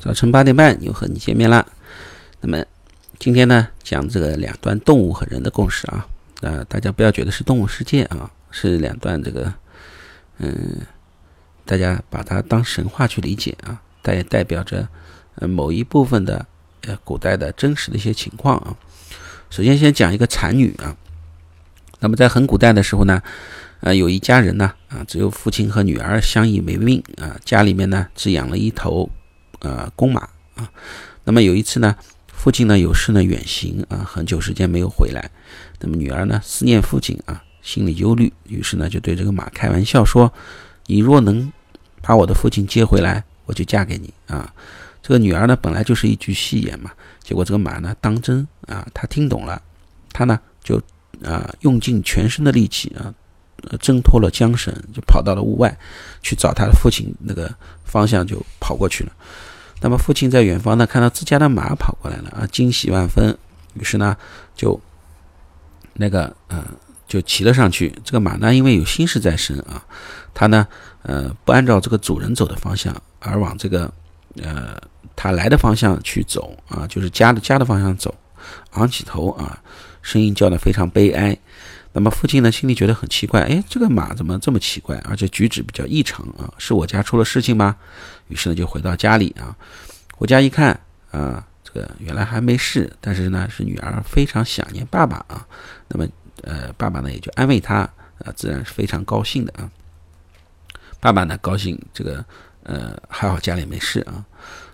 [0.00, 1.66] 早晨八点半又和你见面啦。
[2.40, 2.64] 那么
[3.18, 6.06] 今天呢，讲这个两段动物和人的故事啊。
[6.40, 9.52] 呃，大家不要觉得是动物世界啊，是两段这个，
[10.38, 10.82] 嗯，
[11.64, 13.82] 大家把它当神话去理解啊。
[14.00, 14.88] 它也代表着
[15.34, 16.46] 呃某一部分的
[16.82, 18.76] 呃古代的真实的一些情况啊。
[19.50, 20.96] 首先先讲一个产女啊。
[21.98, 23.20] 那么在很古代的时候呢，
[23.80, 29.10] 呃，有一家人呢啊，只有父亲和女儿相依为命啊，家里面呢只养了一头。
[29.60, 30.20] 呃，公马
[30.54, 30.70] 啊，
[31.24, 31.96] 那么有一次呢，
[32.28, 35.30] 父亲呢有事呢远行啊，很久时间没有回来，
[35.80, 40.32] 那么女儿呢思念父亲啊，心里忧虑，于是呢就对这个马开玩笑说
[40.86, 41.52] ：“你若能
[42.00, 44.52] 把我的父亲接回来，我就嫁给你啊。”
[45.02, 49.60] 这个女儿呢本来就是一句戏言嘛，结果这个马呢当真啊，他听懂了，
[50.12, 50.80] 他呢就
[51.24, 53.12] 啊用尽全身的力气啊。
[53.80, 55.76] 挣脱了缰绳，就跑到了屋外，
[56.22, 57.52] 去找他的父亲那个
[57.84, 59.12] 方向就跑过去了。
[59.80, 63.36] 那么父亲在远方呢，看到自家的马跑过来了啊，惊喜万分，
[63.74, 64.16] 于是呢
[64.54, 64.80] 就
[65.94, 66.64] 那个呃
[67.06, 67.94] 就骑了上去。
[68.04, 69.84] 这个马呢，因为有心事在身啊，
[70.34, 70.66] 他呢
[71.02, 73.92] 呃不按照这个主人走的方向，而往这个
[74.42, 74.76] 呃
[75.14, 78.14] 他来的方向去走啊，就是家的家的方向走，
[78.72, 79.62] 昂起头啊，
[80.02, 81.38] 声音叫得非常悲哀。
[81.98, 86.46] 那么父亲呢，心里觉得很奇怪，哎，这个马怎么这么奇怪，而且举止比较异常啊？
[86.56, 87.74] 是我家出了事情吗？
[88.28, 89.56] 于是呢，就回到家里啊，
[90.14, 90.78] 回家一看
[91.10, 95.44] 啊，这个原来还没事，但是呢，是女儿非常想念爸爸啊。
[95.88, 96.06] 那么，
[96.42, 97.78] 呃，爸爸呢也就安慰她
[98.24, 99.68] 啊，自然是非常高兴的啊。
[101.00, 102.24] 爸爸呢高兴，这个
[102.62, 104.24] 呃还好家里没事啊，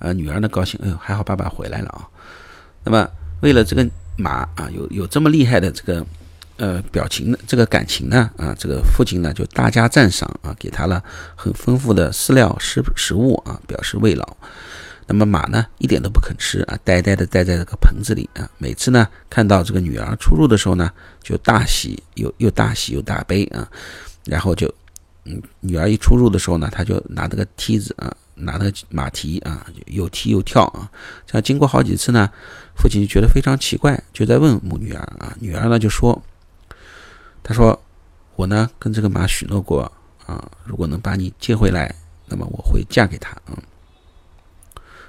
[0.00, 2.06] 呃，女儿呢高兴，哎呦还好爸爸回来了啊。
[2.84, 3.08] 那么
[3.40, 6.06] 为了这个马啊，有有这么厉害的这个。
[6.58, 11.04] 呃，表情的这个感情呢，啊，这个父亲呢就大加赞赏啊，给他了
[11.34, 14.36] 很丰富的饲料食食物啊，表示慰劳。
[15.06, 18.48] 那么马呢一点都不肯吃啊，呆呆的待在这个棚子里啊。
[18.56, 20.90] 每次呢看到这个女儿出入的时候呢，
[21.22, 23.68] 就大喜又又大喜又大悲啊。
[24.24, 24.66] 然后就，
[25.24, 30.90] 嗯，女儿一出入的时候呢，他就拿这个梯子啊，拿那个马蹄啊，又踢又跳啊。
[31.26, 32.30] 这样经过好几次呢，
[32.74, 36.20] 父亲就觉得非常奇怪，就在问母女儿啊，女儿呢就说。
[37.48, 37.80] 他说
[38.34, 39.80] ：“我呢跟这个马许诺过
[40.26, 41.94] 啊，如果能把你接回来，
[42.26, 43.56] 那么我会嫁给他嗯。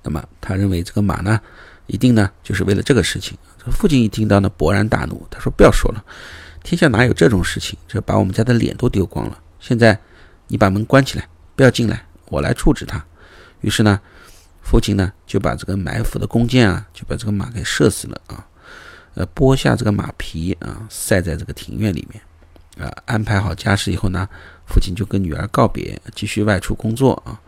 [0.00, 1.40] 那么他认为这个马呢，
[1.88, 3.36] 一定呢就是为了这个事情。
[3.58, 6.04] 这父亲一听到呢，勃然大怒，他说：不要说了，
[6.62, 7.76] 天下哪有这种事情？
[7.88, 9.36] 这把我们家的脸都丢光了。
[9.58, 9.98] 现在
[10.46, 13.04] 你把门关起来，不要进来，我来处置他。
[13.60, 14.00] 于是呢，
[14.62, 18.46] 父亲呢就把这个埋伏的弓箭啊，就把这个马给射死了啊。”
[19.14, 24.28] 呃，剥下这个马皮啊，晒在这个庭院里面，啊，安排好家事以后呢，
[24.66, 27.40] 父亲就跟女儿告别，继续外出工作啊。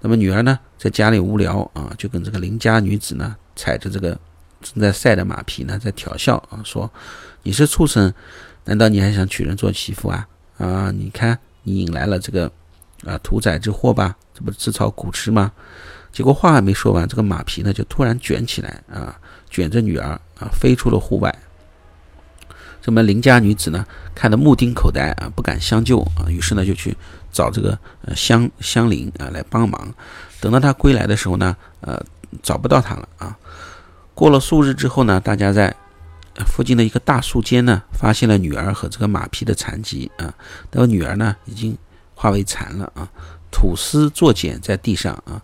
[0.00, 4.18] 那么女儿呢，在家里无聊啊，就跟这个邻家女子呢，踩着这个
[4.60, 6.90] 正在晒的马皮呢，在调笑啊，说
[7.44, 8.12] ：“你是畜生，
[8.64, 10.26] 难道你还想娶人做媳妇啊？
[10.58, 12.50] 啊，你看你引来了这个
[13.04, 15.52] 啊屠宰之祸吧，这不自讨苦吃吗？”
[16.12, 19.18] 结果话还没说完，这个马皮呢就突然卷起来啊，
[19.48, 21.34] 卷着女儿啊飞出了户外。
[22.82, 26.94] 这么邻家女子呢看得目瞪口呆啊，不敢相救啊，于是呢就去
[27.32, 29.94] 找这个呃乡乡邻啊来帮忙。
[30.40, 32.04] 等到他归来的时候呢，呃
[32.42, 33.38] 找不到他了啊。
[34.14, 35.74] 过了数日之后呢，大家在
[36.46, 40.34] 附近的一个大树间呢发现了女儿和这个马匹的残疾啊，
[40.72, 41.78] 那个女儿呢已经
[42.14, 43.08] 化为残了啊，
[43.50, 45.40] 吐丝作茧在地上啊。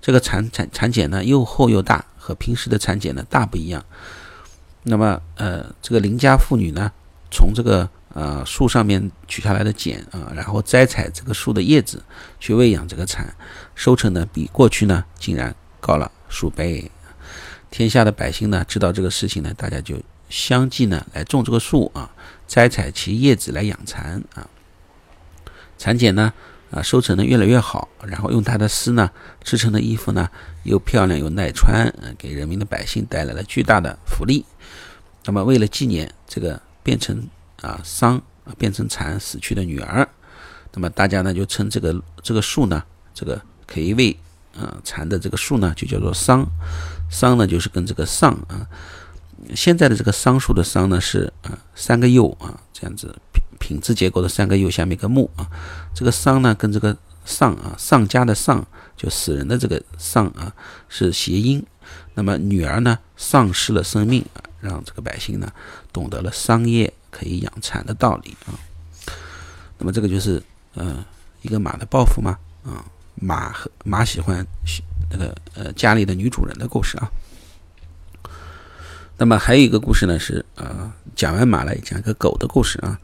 [0.00, 3.84] 这个产产产茧呢又厚又大，和平时的产茧呢大不一样。
[4.84, 6.90] 那么，呃，这个邻家妇女呢，
[7.30, 12.02] 从这个呃树上面取下来的茧啊，然后摘采这个树的叶子
[12.40, 13.34] 去喂养这个蚕，
[13.74, 16.90] 收成呢比过去呢竟然高了数倍。
[17.70, 20.00] 天下的百姓呢知道这个事情呢，大家就
[20.30, 22.10] 相继呢来种这个树啊，
[22.46, 24.48] 摘采其叶子来养蚕啊，
[25.76, 26.32] 蚕茧呢。
[26.70, 29.10] 啊，收成呢越来越好，然后用它的丝呢
[29.42, 30.28] 织成的衣服呢
[30.64, 34.44] 又漂亮又耐穿，给人民的百姓带来了巨大的福利。
[35.24, 37.26] 那么为了纪念这个变成
[37.62, 38.20] 啊桑
[38.58, 40.06] 变成蚕死去的女儿，
[40.74, 42.82] 那么大家呢就称这个这个树呢，
[43.14, 44.14] 这个可以为
[44.54, 46.46] 啊蚕的这个树呢就叫做桑，
[47.10, 48.68] 桑呢就是跟这个桑啊，
[49.54, 53.14] 现在的这个桑树的桑呢是啊三个又啊这样子。
[53.58, 55.48] 品质结构的三个右下面一个木啊，
[55.94, 58.66] 这个丧呢跟这个丧啊丧家的丧
[58.96, 60.54] 就死人的这个丧啊
[60.88, 61.64] 是谐音，
[62.14, 65.52] 那么女儿呢丧失了生命啊，让这个百姓呢
[65.92, 68.54] 懂得了商业可以养蚕的道理啊，
[69.78, 70.42] 那么这个就是
[70.74, 71.04] 呃
[71.42, 72.38] 一个马的报复吗？
[72.64, 72.84] 啊，
[73.14, 74.46] 马和马喜欢
[75.10, 77.10] 那个呃家里的女主人的故事啊。
[79.20, 82.98] 那么还有一个故事呢，是呃讲完马来讲一个狗的故事啊。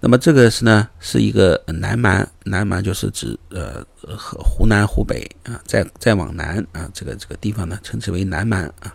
[0.00, 3.84] 那么这个是呢是一个南蛮，南蛮就是指呃
[4.16, 8.94] 和湖南、湖北啊，再再往南啊，这个这个地方呢称之为南蛮啊。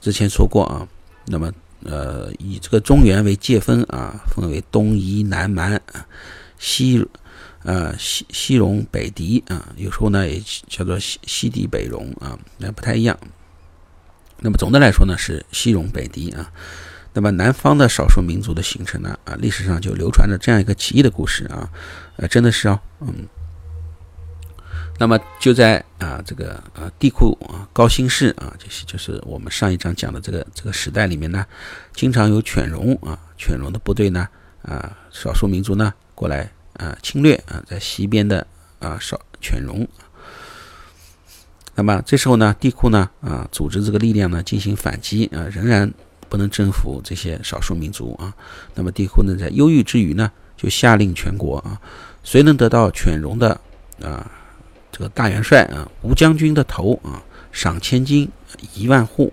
[0.00, 0.88] 之前说过啊，
[1.26, 1.52] 那么
[1.84, 5.80] 呃以这个中原为界分啊，分为东夷、南蛮、
[6.58, 7.06] 西
[7.62, 13.16] 呃西西戎、北狄啊，有时候呢也叫做西西狄、北戎啊，那不太一样。
[14.40, 16.50] 那么总的来说呢，是西戎北狄啊。
[17.12, 21.68] 那么南方的少数民族的形成呢，啊，历史上就流传着这样一个奇异的故事啊，
[22.16, 23.26] 呃，真的是哦，嗯。
[24.98, 31.46] 那么就在啊这个呃地库啊高辛氏啊，就是就是我们上一章讲的这个这个时代里面呢，
[31.94, 34.28] 经常有犬戎啊犬戎的部队呢
[34.60, 38.46] 啊少数民族呢过来啊侵略啊在西边的
[38.78, 39.88] 啊少犬戎。
[41.74, 45.90] 那么这时候呢，地库呢啊，组织这个力量呢进行反击啊，仍然
[46.30, 48.32] 不能征服这些少数民族啊。
[48.74, 51.78] 那么帝库呢，在忧郁之余呢，就下令全国啊，
[52.24, 53.60] 谁能得到犬戎的
[54.00, 54.30] 啊
[54.90, 57.20] 这个大元帅啊吴将军的头啊，
[57.52, 58.30] 赏千金
[58.74, 59.30] 一万户，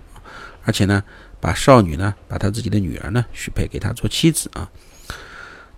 [0.64, 1.02] 而且呢，
[1.40, 4.68] 把少女呢，把他自己的女儿呢许配给他做妻子啊。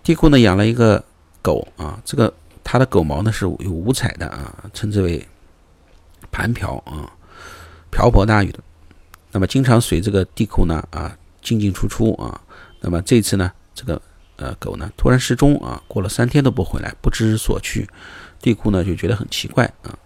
[0.03, 1.01] 帝库呢养了一个
[1.41, 2.33] 狗啊，这个
[2.63, 5.25] 他的狗毛呢是有五彩的啊，称之为。
[6.33, 7.11] 盘瓢啊，
[7.89, 8.59] 瓢泼大雨的，
[9.31, 12.39] 那么经常随这个地库呢啊进进出出啊，
[12.81, 14.01] 那么这次呢这个
[14.35, 17.87] 呃狗呢突然失踪啊，过了三天都不回来，不知所去，
[18.41, 19.97] 地库呢就觉得很奇怪啊，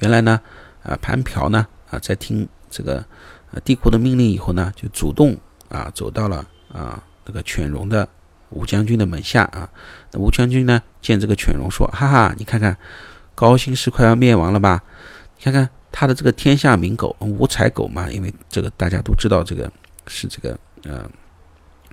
[0.00, 0.40] 原来呢
[0.82, 3.04] 啊盘瓢呢啊在听这个
[3.52, 5.36] 呃地库的命令以后呢，就主动
[5.68, 8.08] 啊走到了啊这个犬戎的
[8.50, 9.70] 吴将军的门下啊，
[10.10, 12.76] 那吴将军呢见这个犬戎说，哈哈，你看看
[13.34, 14.82] 高辛氏快要灭亡了吧？
[15.38, 19.70] 你看看他的这个天下名狗五彩狗嘛，因为这个大家都知道，这个
[20.06, 21.08] 是这个呃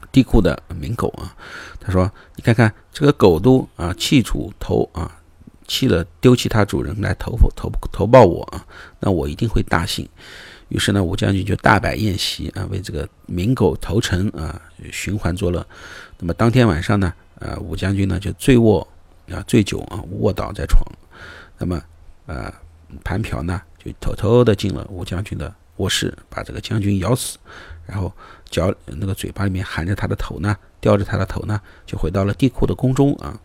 [0.10, 1.36] 地库的名狗啊。
[1.82, 5.20] 他说：“你看看这个狗都啊弃主投啊
[5.68, 8.66] 弃了丢弃它主人来投投投报我啊，
[9.02, 10.08] 那我一定会大幸。”
[10.70, 14.62] 于是呢，吴将军就大摆宴席啊，为这个名狗投诚啊
[14.92, 15.66] 寻欢作乐。
[16.18, 18.88] 那么当天晚上呢，呃，吴将军呢就醉卧
[19.30, 20.82] 啊醉酒啊卧倒在床。
[21.58, 21.82] 那么
[22.26, 22.52] 呃。
[23.04, 27.38] 盘瓢呢，就偷偷的进了吴将军的卧室，把这个将军咬死，
[27.86, 28.12] 然后
[28.50, 33.40] 嚼那个嘴巴里面含着他的头呢，叼着他的头呢，就回到了地库的宫中啊。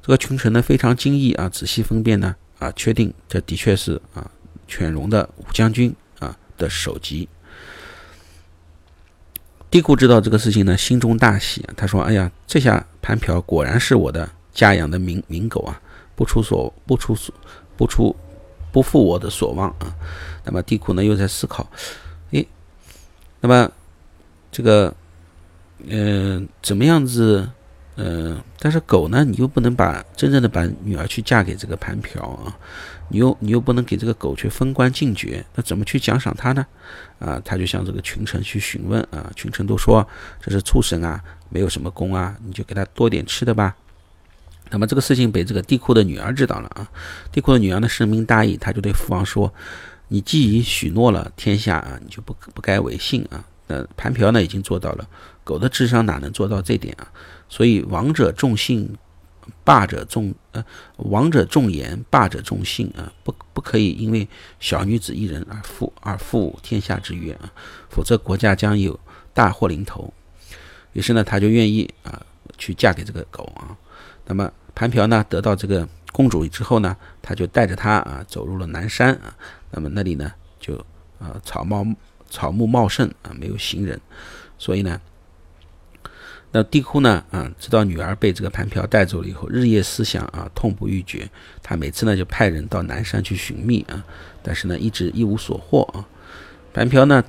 [0.00, 4.30] 这个群臣呢非常惊异啊，仔细分辨呢啊，确定这的确是啊
[4.66, 7.28] 犬戎的吴将军啊的首级。
[9.70, 15.78] 地库知道这个事情呢，心中大喜，他说：“哎呀，这下盘瓢果然是我的家养的名名狗啊，
[16.16, 17.34] 不出所不出所
[17.76, 18.16] 不出。”
[18.72, 19.94] 不负我的所望啊！
[20.44, 21.68] 那么地库呢又在思考，
[22.30, 22.46] 诶，
[23.40, 23.70] 那么
[24.50, 24.94] 这个，
[25.86, 27.48] 嗯，怎么样子？
[28.00, 32.56] 嗯，但是狗呢，你又不能把真正的把女儿去嫁给这个盘瓢啊，
[33.08, 36.64] 你又你又不能给这个狗去封官进爵，那怎么去奖赏他呢？
[37.18, 40.06] 啊，他就向这个群臣去询问啊，群臣都说
[40.40, 43.74] 这是畜生啊，没有什么功啊，你就给他多点吃的吧。
[44.70, 46.88] 那么这个事情被这个地库的女儿知道了啊，
[47.32, 49.52] 地库的女儿呢深明大义，她就对父王说
[50.08, 55.06] ：“你既已许诺了天下啊，你就不不该违信啊。”那盘瓢呢已经做到了，
[55.44, 57.06] 狗的智商哪能做到这点啊？
[57.48, 58.96] 所以王者重信，
[59.62, 60.64] 霸者重呃，
[60.96, 64.26] 王者重言，霸者重信啊，不不可以因为
[64.58, 67.52] 小女子一人而负而负天下之约啊，
[67.90, 68.98] 否则国家将有
[69.34, 70.12] 大祸临头。
[70.94, 72.20] 于是呢，他就愿意啊
[72.56, 73.76] 去嫁给这个狗啊。
[74.24, 79.34] 那么盘瓢呢，得到这个公主之后呢，他就带着她啊走入了南山啊。
[79.72, 80.76] 那么那里呢，就
[81.18, 81.84] 啊草茂
[82.30, 84.00] 草木茂盛啊，没有行人，
[84.56, 85.00] 所以呢，
[86.52, 91.28] 那地库呢啊知道女儿被这个盘瓢带走了以后，日夜思想啊，痛不欲绝。
[91.60, 94.04] 他每次呢就派人到南山去寻觅啊，
[94.44, 96.06] 但是呢一直一无所获啊。
[96.72, 97.24] 盘瓢呢，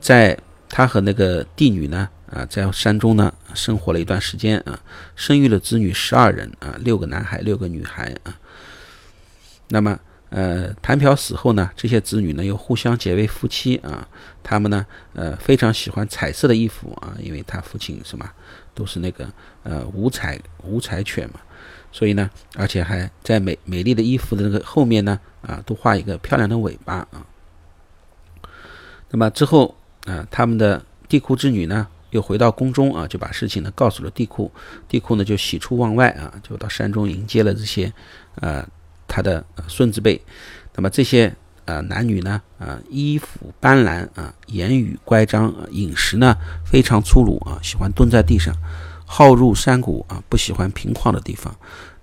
[0.00, 0.38] 在
[0.68, 2.06] 他和那个帝女呢。
[2.32, 4.78] 啊，在山中呢生活了一段时间啊，
[5.16, 8.38] 生育了子女十二人啊，六个男孩，六个女孩啊。
[9.68, 9.98] 那么，
[10.30, 14.06] 呃，谭瓢死后呢，这些子女呢又互相结为夫妻啊。
[14.42, 18.28] 他们呢，呃，非常喜欢彩色的衣服啊，因为他父亲什么
[18.74, 19.28] 都是那个
[19.64, 21.40] 呃五彩五彩犬嘛，
[21.90, 27.26] 所以呢，而且还在美美丽的衣服的那个后面呢啊，都画一个漂亮的尾巴啊。
[29.10, 29.74] 那么之后
[30.06, 31.88] 啊，他们的地库之女呢？
[32.10, 34.50] 又回到宫中啊，就把事情呢告诉了地库，
[34.88, 37.92] 地库呢就喜出望外啊，就到山中迎接了这些，
[38.36, 38.66] 呃，
[39.06, 40.20] 他的孙子辈。
[40.74, 48.54] 那么这些呃男女呢，啊衣服斑斓啊，言语乖张啊，饮食呢非常粗鲁啊，喜欢蹲在地上，
[49.04, 51.54] 好入山谷啊，不喜欢平旷的地方。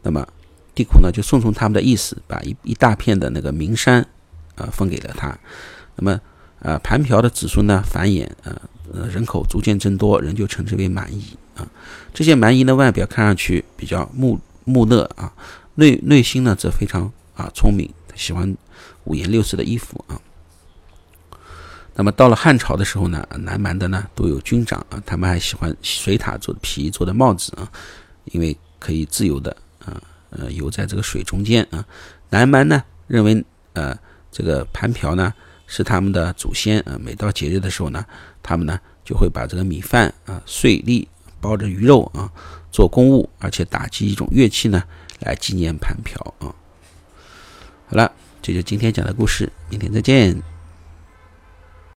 [0.03, 0.25] 那么
[0.75, 4.05] 地库呢就顺从他们的意思，把一一大片的那个名山
[4.55, 5.37] 啊分给了他。
[5.95, 6.19] 那么
[6.59, 8.61] 呃盘瓢的子孙呢繁衍啊，
[8.93, 11.67] 呃人口逐渐增多，人就称之为蛮夷啊。
[12.13, 15.31] 这些蛮夷的外表看上去比较木木讷啊，
[15.75, 18.55] 内内心呢则非常啊聪明，喜欢
[19.05, 20.19] 五颜六色的衣服啊。
[21.95, 27.67] 那么到了汉朝的时候呢，南蛮的呢都有军长啊，他们还喜欢水獭做的皮做的帽子啊，
[28.25, 31.83] 因为可以自由的啊呃游在这个水中间啊。
[32.29, 33.97] 南蛮呢认为呃
[34.31, 35.33] 这个盘瓢呢
[35.67, 38.03] 是他们的祖先啊，每到节日的时候呢，
[38.41, 41.07] 他们呢就会把这个米饭啊碎粒
[41.39, 42.31] 包着鱼肉啊。
[42.69, 44.83] 做公务，而且打击一种乐器呢，
[45.21, 46.53] 来纪念盘瓢啊。
[47.87, 50.56] 好了，这就今天讲的故事，明天再见。